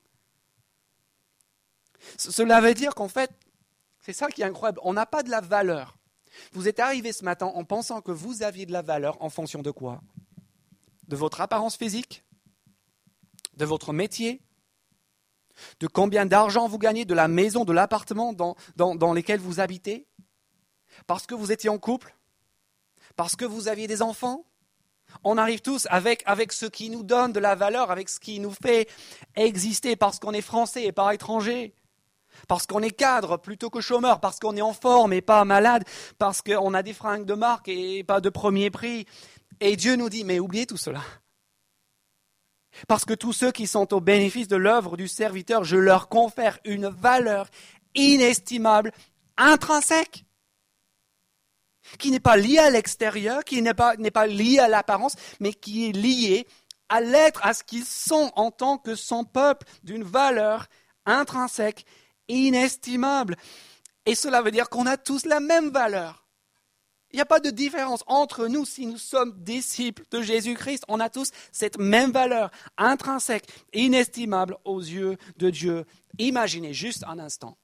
[2.18, 3.30] Cela veut dire qu'en fait,
[4.00, 5.96] c'est ça qui est incroyable, on n'a pas de la valeur
[6.52, 9.62] vous êtes arrivé ce matin en pensant que vous aviez de la valeur en fonction
[9.62, 10.00] de quoi?
[11.08, 12.24] De votre apparence physique?
[13.56, 14.40] De votre métier?
[15.80, 20.06] De combien d'argent vous gagnez De la maison, de l'appartement dans, dans, lesquels vous habitez?
[21.06, 22.14] Parce que vous étiez en couple?
[23.16, 24.44] Parce que vous aviez des enfants?
[25.24, 28.40] On arrive tous avec, avec ce qui nous donne de la valeur, avec ce qui
[28.40, 28.88] nous fait
[29.34, 31.74] exister, parce qu'on est français et pas étranger
[32.46, 35.84] parce qu'on est cadre plutôt que chômeur, parce qu'on est en forme et pas malade,
[36.18, 39.06] parce qu'on a des fringues de marque et pas de premier prix.
[39.60, 41.00] Et Dieu nous dit, mais oubliez tout cela.
[42.88, 46.58] Parce que tous ceux qui sont au bénéfice de l'œuvre du serviteur, je leur confère
[46.64, 47.48] une valeur
[47.94, 48.92] inestimable,
[49.38, 50.24] intrinsèque,
[51.98, 55.52] qui n'est pas liée à l'extérieur, qui n'est pas, n'est pas liée à l'apparence, mais
[55.52, 56.46] qui est liée
[56.88, 60.66] à l'être, à ce qu'ils sont en tant que son peuple, d'une valeur
[61.04, 61.86] intrinsèque
[62.28, 63.36] inestimable.
[64.04, 66.26] Et cela veut dire qu'on a tous la même valeur.
[67.12, 70.84] Il n'y a pas de différence entre nous si nous sommes disciples de Jésus-Christ.
[70.88, 75.84] On a tous cette même valeur intrinsèque, inestimable aux yeux de Dieu.
[76.18, 77.56] Imaginez juste un instant.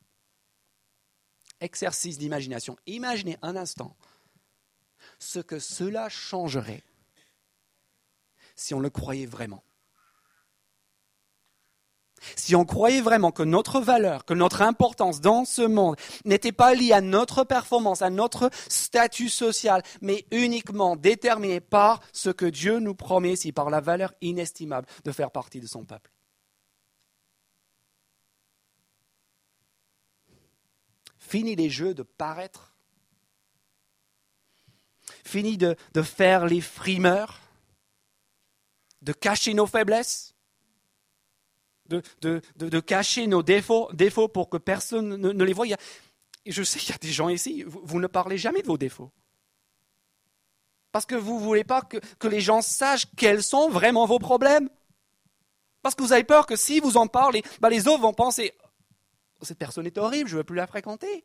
[1.60, 2.76] Exercice d'imagination.
[2.86, 3.96] Imaginez un instant
[5.18, 6.82] ce que cela changerait
[8.56, 9.64] si on le croyait vraiment.
[12.36, 16.74] Si on croyait vraiment que notre valeur, que notre importance dans ce monde n'était pas
[16.74, 22.78] liée à notre performance, à notre statut social, mais uniquement déterminée par ce que Dieu
[22.78, 26.10] nous promet ici, par la valeur inestimable de faire partie de son peuple.
[31.18, 32.74] Fini les jeux de paraître.
[35.24, 37.40] Fini de, de faire les frimeurs,
[39.00, 40.31] de cacher nos faiblesses
[42.20, 45.66] de, cacher nos défauts, défauts pour que personne ne, les voie.
[46.46, 49.10] je sais qu'il y a des gens ici, vous, ne parlez jamais de vos défauts.
[50.92, 54.68] Parce que vous ne voulez pas que, les gens sachent quels sont vraiment vos problèmes.
[55.80, 58.54] Parce que vous avez peur que si vous en parlez, bah, les autres vont penser
[59.40, 61.24] oh, cette personne est horrible, je ne veux plus la fréquenter.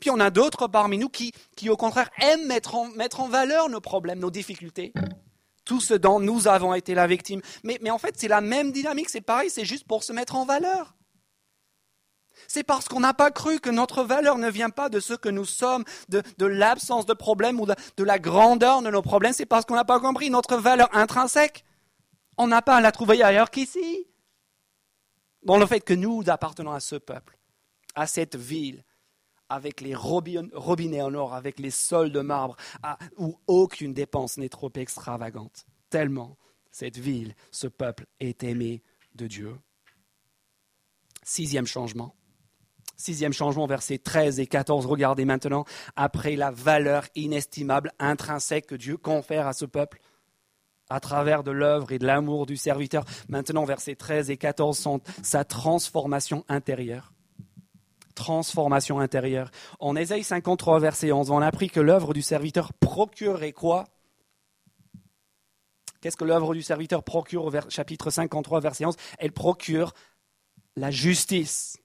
[0.00, 3.28] Puis on a d'autres parmi nous qui, qui, au contraire, aiment mettre en, mettre en
[3.28, 4.94] valeur nos problèmes, nos difficultés
[5.64, 7.40] tout ce dont nous avons été la victime.
[7.62, 10.44] Mais, en fait, c'est la même dynamique, c'est pareil, c'est juste pour se mettre en
[10.44, 10.94] valeur.
[12.48, 15.28] C'est parce qu'on n'a pas cru que notre valeur ne vient pas de ce que
[15.28, 19.32] nous sommes, de, l'absence de problème ou de, de, la grandeur de nos problèmes.
[19.32, 21.64] C'est parce qu'on n'a pas compris notre valeur intrinsèque.
[22.36, 24.08] On n'a pas à la trouver ailleurs qu'ici.
[25.44, 27.38] Dans le fait que nous appartenons à ce peuple,
[27.94, 28.82] à cette ville,
[29.54, 32.56] avec les robinets en or, avec les sols de marbre,
[33.16, 35.64] où aucune dépense n'est trop extravagante.
[35.90, 36.36] Tellement
[36.70, 38.82] cette ville, ce peuple est aimé
[39.14, 39.56] de Dieu.
[41.22, 42.16] Sixième changement.
[42.96, 44.86] Sixième changement, versets 13 et 14.
[44.86, 45.64] Regardez maintenant,
[45.96, 50.00] après la valeur inestimable, intrinsèque que Dieu confère à ce peuple,
[50.90, 53.04] à travers de l'œuvre et de l'amour du serviteur.
[53.28, 57.13] Maintenant, versets 13 et 14 sont sa transformation intérieure
[58.14, 59.50] transformation intérieure.
[59.80, 63.86] En Ésaïe 53, verset 11, on a appris que l'œuvre du serviteur procurerait quoi?
[66.00, 69.94] Qu'est-ce que l'œuvre du serviteur procure au chapitre 53, verset 11 Elle procure
[70.76, 71.78] la justice.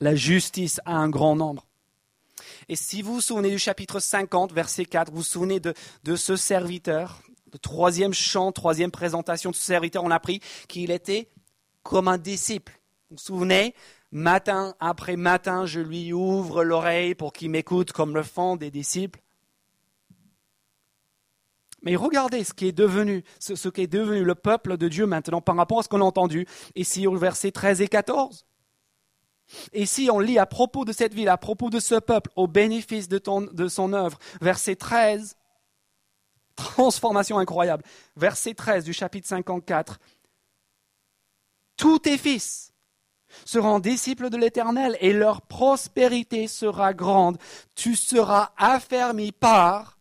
[0.00, 1.66] La justice à un grand nombre.
[2.68, 6.16] Et si vous vous souvenez du chapitre 50, verset 4, vous vous souvenez de, de
[6.16, 7.22] ce serviteur,
[7.52, 11.28] le troisième chant, troisième présentation de ce serviteur, on a appris qu'il était
[11.82, 12.80] comme un disciple.
[13.10, 13.74] Vous vous souvenez
[14.12, 19.20] Matin après matin, je lui ouvre l'oreille pour qu'il m'écoute comme le font des disciples.
[21.82, 25.40] Mais regardez ce qui est devenu, ce, qui est devenu le peuple de Dieu maintenant
[25.40, 26.46] par rapport à ce qu'on a entendu
[26.76, 28.44] ici au verset 13 et 14.
[29.72, 32.46] Et si on lit à propos de cette ville, à propos de ce peuple, au
[32.46, 33.20] bénéfice de,
[33.52, 35.36] de son œuvre, verset 13,
[36.54, 37.82] transformation incroyable,
[38.16, 39.98] verset 13 du chapitre 54,
[41.76, 42.71] tous tes fils
[43.44, 47.38] seront disciples de l'Éternel et leur prospérité sera grande.
[47.74, 49.98] Tu seras affermi par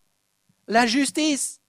[0.68, 1.60] la justice.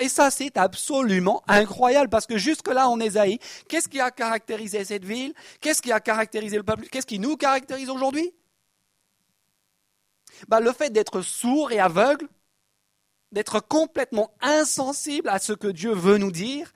[0.00, 5.04] Et ça, c'est absolument incroyable parce que jusque-là, en Ésaïe, qu'est-ce qui a caractérisé cette
[5.04, 5.34] ville?
[5.60, 6.86] Qu'est-ce qui a caractérisé le peuple?
[6.88, 8.32] Qu'est-ce qui nous caractérise aujourd'hui?
[10.46, 12.28] Bah, Le fait d'être sourd et aveugle,
[13.32, 16.72] d'être complètement insensible à ce que Dieu veut nous dire,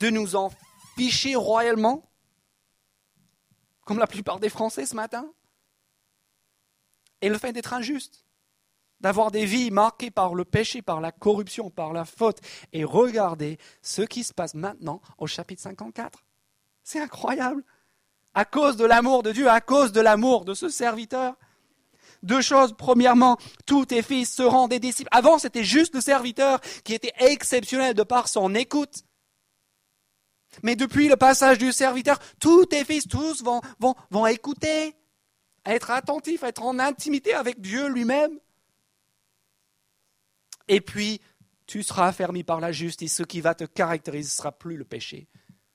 [0.00, 0.50] de nous en
[0.96, 2.07] ficher royalement,
[3.88, 5.32] comme la plupart des Français ce matin.
[7.22, 8.26] Et le fait d'être injuste,
[9.00, 12.38] d'avoir des vies marquées par le péché, par la corruption, par la faute.
[12.74, 16.22] Et regardez ce qui se passe maintenant au chapitre 54.
[16.84, 17.64] C'est incroyable.
[18.34, 21.36] À cause de l'amour de Dieu, à cause de l'amour de ce serviteur.
[22.22, 22.74] Deux choses.
[22.76, 25.08] Premièrement, tous tes fils seront des disciples.
[25.12, 29.02] Avant, c'était juste le serviteur qui était exceptionnel de par son écoute.
[30.62, 34.94] Mais depuis le passage du serviteur, tous tes fils, tous vont, vont, vont écouter,
[35.64, 38.38] être attentifs, être en intimité avec Dieu lui-même.
[40.68, 41.20] Et puis,
[41.66, 43.14] tu seras affermi par la justice.
[43.14, 45.28] Ce qui va te caractériser ne sera plus le péché,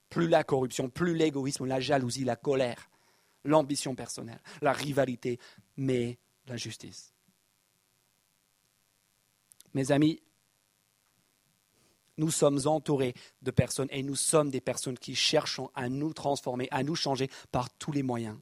[0.09, 2.89] plus la corruption, plus l'égoïsme, la jalousie, la colère,
[3.43, 5.39] l'ambition personnelle, la rivalité,
[5.77, 6.17] mais
[6.47, 7.13] la justice.
[9.73, 10.21] Mes amis,
[12.17, 16.67] nous sommes entourés de personnes et nous sommes des personnes qui cherchons à nous transformer,
[16.71, 18.37] à nous changer par tous les moyens.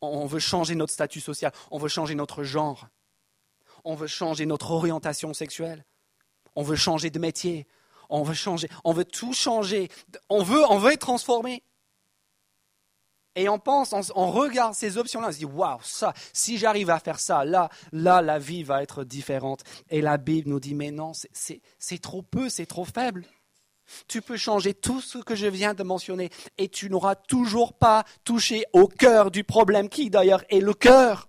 [0.00, 2.88] On veut changer notre statut social, on veut changer notre genre,
[3.84, 5.84] on veut changer notre orientation sexuelle,
[6.54, 7.66] on veut changer de métier,
[8.10, 9.90] on veut changer, on veut tout changer,
[10.28, 11.62] on veut, on veut être transformé.
[13.36, 16.98] Et on pense, on, regarde ces options-là, on se dit, waouh, ça, si j'arrive à
[16.98, 19.62] faire ça, là, là, la vie va être différente.
[19.90, 23.26] Et la Bible nous dit, mais non, c'est trop peu, c'est trop faible.
[24.08, 28.04] Tu peux changer tout ce que je viens de mentionner et tu n'auras toujours pas
[28.24, 31.28] touché au cœur du problème, qui d'ailleurs est le cœur?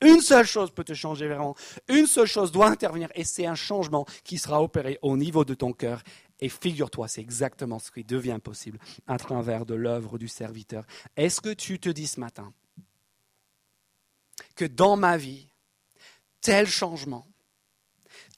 [0.00, 1.56] Une seule chose peut te changer vraiment.
[1.88, 5.54] Une seule chose doit intervenir et c'est un changement qui sera opéré au niveau de
[5.54, 6.02] ton cœur
[6.40, 10.84] Et figure-toi, c'est exactement ce qui devient possible à travers de l'œuvre du serviteur.
[11.16, 12.52] Est-ce que tu te dis ce matin
[14.54, 15.48] que dans ma vie,
[16.40, 17.26] tel changement,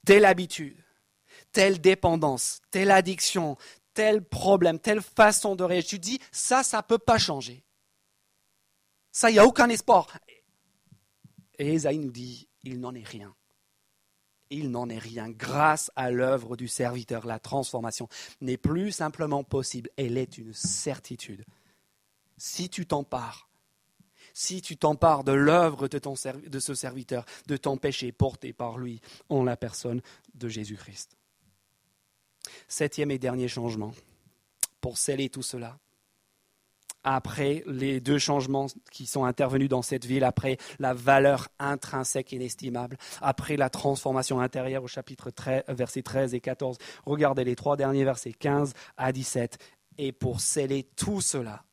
[0.05, 0.77] telle habitude,
[1.53, 3.57] telle dépendance, telle addiction,
[3.93, 7.65] tel problème, telle façon de réagir, tu dis, ça, ça ne peut pas changer.
[9.13, 10.19] Ça, il n'y a aucun espoir.
[11.59, 13.35] Et Esaïe nous dit, il n'en est rien
[14.51, 15.31] il n'en est rien.
[15.31, 18.09] Grâce à l'œuvre du serviteur, la transformation
[18.41, 21.45] n'est plus simplement possible, elle est une certitude.
[22.37, 23.49] Si tu t'empares,
[24.35, 29.45] si tu t'empares de l'œuvre de, ce serviteur, de ton péché porté par lui en
[29.45, 30.01] la personne
[30.35, 31.17] de Jésus-Christ.
[32.69, 33.93] Septième et dernier changement,
[34.81, 35.79] pour sceller tout cela,
[37.05, 42.97] après les deux changements qui sont intervenus dans cette ville, après la valeur intrinsèque inestimable,
[43.21, 46.79] après la transformation intérieure au chapitre 13, versets 13 et 14.
[47.05, 49.59] Regardez les trois derniers versets 15 à 17.
[49.99, 51.65] Et pour sceller tout cela,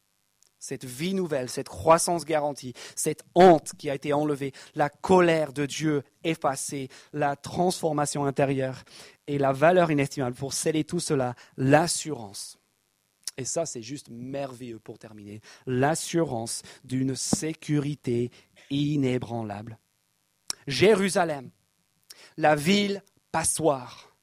[0.59, 5.65] cette vie nouvelle, cette croissance garantie, cette honte qui a été enlevée, la colère de
[5.65, 8.83] Dieu effacée, la transformation intérieure
[9.27, 12.57] et la valeur inestimable, pour sceller tout cela, l'assurance
[13.37, 15.41] et ça, c'est juste merveilleux pour terminer.
[15.67, 18.31] L'assurance d'une sécurité
[18.69, 19.77] inébranlable.
[20.65, 21.51] Jérusalem,
[22.35, 24.15] la ville passoire,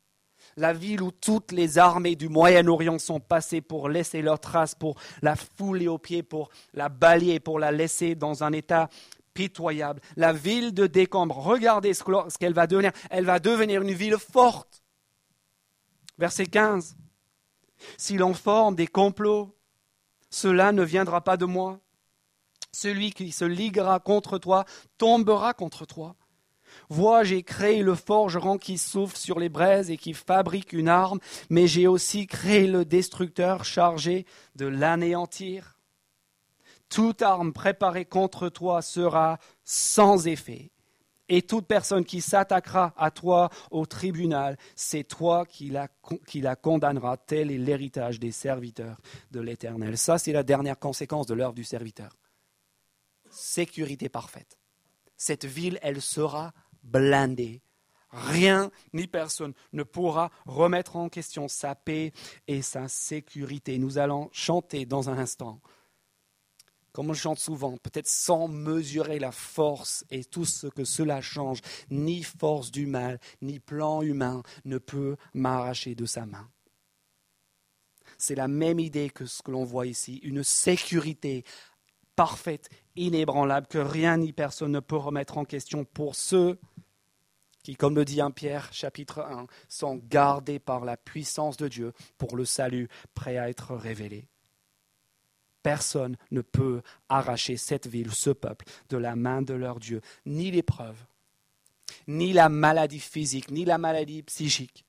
[0.56, 5.00] la ville où toutes les armées du Moyen-Orient sont passées pour laisser leurs traces, pour
[5.22, 8.88] la fouler aux pieds, pour la balayer, pour la laisser dans un état
[9.32, 10.00] pitoyable.
[10.16, 12.02] La ville de décembre, regardez ce
[12.38, 12.92] qu'elle va devenir.
[13.10, 14.82] Elle va devenir une ville forte.
[16.18, 16.96] Verset 15.
[17.96, 19.56] Si l'on forme des complots,
[20.30, 21.80] cela ne viendra pas de moi.
[22.72, 24.64] Celui qui se liguera contre toi
[24.98, 26.16] tombera contre toi.
[26.88, 31.20] Vois, j'ai créé le forgeron qui souffle sur les braises et qui fabrique une arme,
[31.50, 35.78] mais j'ai aussi créé le destructeur chargé de l'anéantir.
[36.88, 40.70] Toute arme préparée contre toi sera sans effet,
[41.28, 45.88] et toute personne qui s'attaquera à toi au tribunal, c'est toi qui la,
[46.26, 47.16] qui la condamnera.
[47.16, 49.00] Tel est l'héritage des serviteurs
[49.30, 49.96] de l'Éternel.
[49.96, 52.16] Ça, c'est la dernière conséquence de l'œuvre du serviteur.
[53.30, 54.58] Sécurité parfaite.
[55.16, 56.52] Cette ville, elle sera
[56.82, 57.62] blindée.
[58.10, 62.12] Rien ni personne ne pourra remettre en question sa paix
[62.46, 63.78] et sa sécurité.
[63.78, 65.60] Nous allons chanter dans un instant
[66.94, 71.58] comme on chante souvent, peut-être sans mesurer la force et tout ce que cela change,
[71.90, 76.48] ni force du mal, ni plan humain ne peut m'arracher de sa main.
[78.16, 81.44] C'est la même idée que ce que l'on voit ici, une sécurité
[82.14, 86.60] parfaite, inébranlable, que rien ni personne ne peut remettre en question pour ceux
[87.64, 91.92] qui, comme le dit un Pierre chapitre 1, sont gardés par la puissance de Dieu
[92.18, 94.28] pour le salut prêt à être révélé.
[95.64, 100.50] Personne ne peut arracher cette ville, ce peuple, de la main de leur Dieu, ni
[100.50, 100.98] l'épreuve,
[102.06, 104.84] ni la maladie physique, ni la maladie psychique,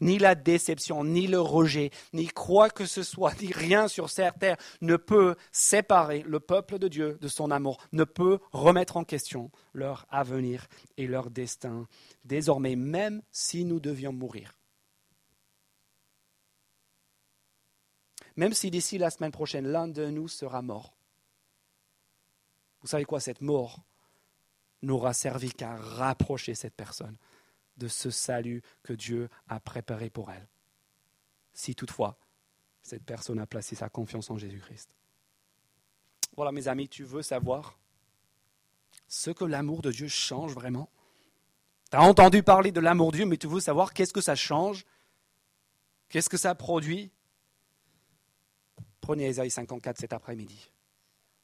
[0.00, 4.38] ni la déception, ni le rejet, ni quoi que ce soit, ni rien sur cette
[4.38, 9.02] terre ne peut séparer le peuple de Dieu de son amour, ne peut remettre en
[9.02, 11.88] question leur avenir et leur destin,
[12.24, 14.54] désormais même si nous devions mourir.
[18.36, 20.94] Même si d'ici la semaine prochaine, l'un de nous sera mort.
[22.80, 23.80] Vous savez quoi, cette mort
[24.82, 27.16] n'aura servi qu'à rapprocher cette personne
[27.76, 30.48] de ce salut que Dieu a préparé pour elle.
[31.54, 32.18] Si toutefois,
[32.82, 34.90] cette personne a placé sa confiance en Jésus-Christ.
[36.36, 37.78] Voilà, mes amis, tu veux savoir
[39.06, 40.90] ce que l'amour de Dieu change vraiment?
[41.90, 44.34] Tu as entendu parler de l'amour de Dieu, mais tu veux savoir qu'est-ce que ça
[44.34, 44.84] change?
[46.08, 47.12] Qu'est-ce que ça produit?
[49.02, 50.70] Prenez Ésaïe 54 cet après-midi.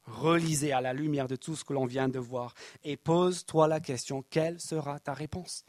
[0.05, 3.79] Relisez à la lumière de tout ce que l'on vient de voir et pose-toi la
[3.79, 5.65] question, quelle sera ta réponse?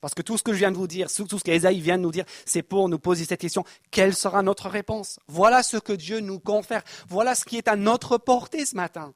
[0.00, 2.02] Parce que tout ce que je viens de vous dire, tout ce qu'Ésaïe vient de
[2.02, 5.18] nous dire, c'est pour nous poser cette question, quelle sera notre réponse?
[5.28, 6.82] Voilà ce que Dieu nous confère.
[7.08, 9.14] Voilà ce qui est à notre portée ce matin.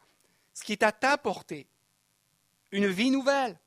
[0.55, 1.69] Ce qui est à ta portée.
[2.73, 3.61] Une vie nouvelle.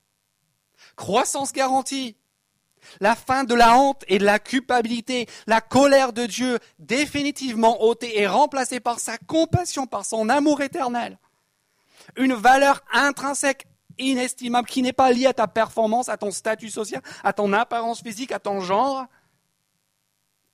[0.96, 2.16] Croissance garantie
[3.00, 8.20] la fin de la honte et de la culpabilité, la colère de Dieu définitivement ôtée
[8.20, 11.18] et remplacée par sa compassion, par son amour éternel.
[12.18, 13.66] Une valeur intrinsèque,
[13.98, 18.02] inestimable, qui n'est pas liée à ta performance, à ton statut social, à ton apparence
[18.02, 19.06] physique, à ton genre.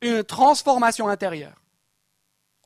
[0.01, 1.59] Une transformation intérieure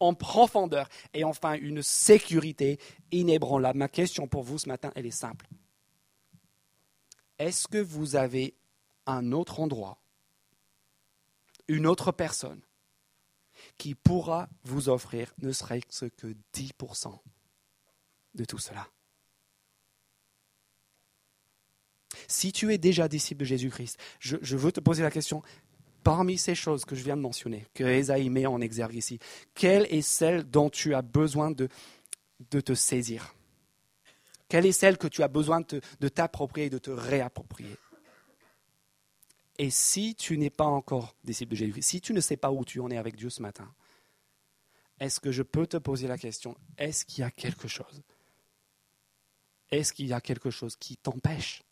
[0.03, 2.79] en profondeur et enfin une sécurité
[3.11, 3.79] inébranlable.
[3.79, 5.47] Ma question pour vous ce matin, elle est simple.
[7.39, 8.55] Est-ce que vous avez
[9.05, 10.03] un autre endroit
[11.67, 12.61] une autre personne
[13.77, 17.17] qui pourra vous offrir ne serait-ce que 10%
[18.35, 18.87] de tout cela.
[22.27, 25.41] Si tu es déjà disciple de Jésus-Christ, je, veux te poser la question,
[26.03, 29.19] parmi ces choses que je viens de mentionner, que Esaïe met en exergue ici,
[29.55, 31.69] quelle est celle dont tu as besoin de,
[32.49, 33.33] te saisir?
[34.47, 37.77] Quelle est celle que tu as besoin de, de t'approprier, de te réapproprier?
[39.59, 42.65] Et si tu n'es pas encore disciple de Jésus-Christ, si tu ne sais pas où
[42.65, 43.73] tu en es avec Dieu ce matin,
[44.99, 48.01] est-ce que je peux te poser la question, est-ce qu'il y a quelque chose
[49.69, 51.63] Est-ce qu'il y a quelque chose qui t'empêche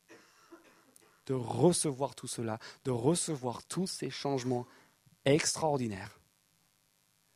[1.27, 4.67] de recevoir tout cela, de recevoir tous ces changements
[5.25, 6.19] extraordinaires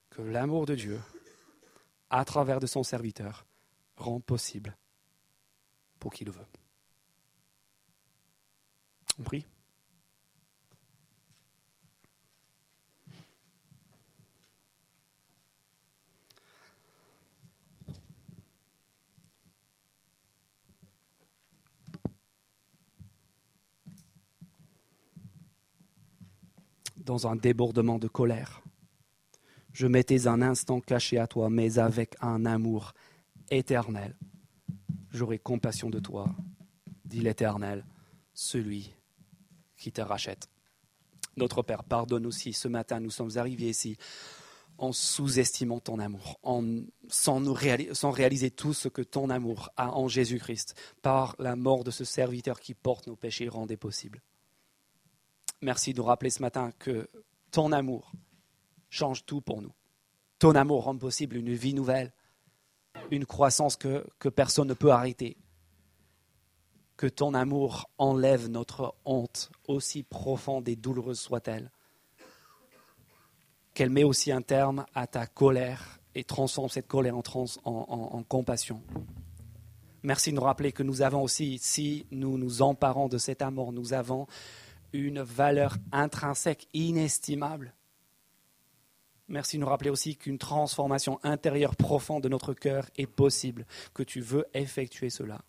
[0.09, 1.01] que l'amour de Dieu,
[2.09, 3.45] à travers de son serviteur,
[3.95, 4.77] rend possible
[5.99, 6.47] pour qui le veut?
[9.17, 9.45] On prie
[27.05, 28.61] dans un débordement de colère.
[29.71, 32.93] Je m'étais un instant caché à toi, mais avec un amour
[33.51, 34.17] éternel.
[35.11, 36.35] J'aurai compassion de toi,
[37.05, 37.85] dit l'Éternel,
[38.33, 38.93] celui
[39.77, 40.49] qui te rachète.
[41.37, 42.53] Notre Père, pardonne aussi.
[42.53, 43.97] Ce matin, nous sommes arrivés ici
[44.77, 46.63] en sous-estimant ton amour, en,
[47.07, 52.03] sans, réaliser tout ce que ton amour a en Jésus-Christ, par la mort de ce
[52.03, 54.21] serviteur qui porte nos péchés rendait possible.
[55.61, 57.09] Merci de nous rappeler ce matin que
[57.51, 58.11] ton amour
[58.89, 59.73] change tout pour nous.
[60.39, 62.11] Ton amour rend possible une vie nouvelle,
[63.11, 65.37] une croissance que, que personne ne peut arrêter.
[66.97, 71.71] Que ton amour enlève notre honte, aussi profonde et douloureuse soit-elle.
[73.73, 77.23] Qu'elle met aussi un terme à ta colère et transforme cette colère en,
[77.65, 78.81] en compassion.
[80.03, 83.73] Merci de nous rappeler que nous avons aussi, si nous nous emparons de cet amour,
[83.73, 84.27] nous avons
[84.97, 87.73] une valeur intrinsèque inestimable.
[89.27, 94.03] Merci de nous rappeler aussi qu'une transformation intérieure profonde de notre cœur est possible, que
[94.03, 95.43] tu veux effectuer cela.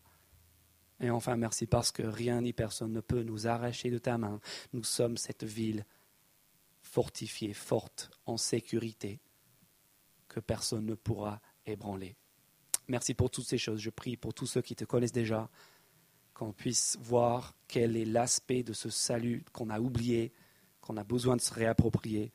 [1.01, 4.41] Et enfin, merci parce que rien ni personne ne peut nous arracher de ta main.
[4.73, 5.85] Nous sommes cette ville
[6.81, 9.21] fortifiée, forte, en sécurité,
[10.29, 12.17] que personne ne pourra ébranler.
[12.89, 13.81] Merci pour toutes ces choses.
[13.81, 15.51] Je prie pour tous ceux qui te connaissent déjà,
[16.37, 20.35] qu'on puisse voir quel est l'aspect de ce salut qu'on a oublié,
[20.83, 22.31] qu'on a besoin de se réapproprier.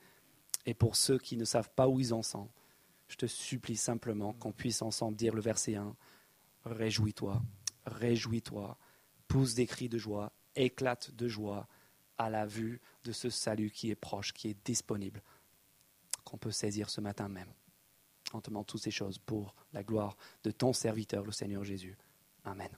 [0.66, 2.50] Et pour ceux qui ne savent pas où ils en sont,
[3.08, 5.96] je te supplie simplement qu'on puisse ensemble dire le verset 1,
[6.66, 7.44] Réjouis-toi,
[7.86, 8.76] réjouis-toi,
[9.28, 11.68] pousse des cris de joie, éclate de joie
[12.18, 15.22] à la vue de ce salut qui est proche, qui est disponible,
[16.24, 17.54] qu'on peut saisir ce matin même.
[18.34, 21.98] En te toutes ces choses pour la gloire de ton serviteur, le Seigneur Jésus.
[22.46, 22.70] Amen.